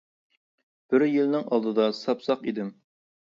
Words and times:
بىر 0.93 1.03
يىلنىڭ 1.09 1.45
ئالدىدا 1.51 1.87
ساپ 1.99 2.25
ساق 2.31 2.47
ئىدىم. 2.53 2.73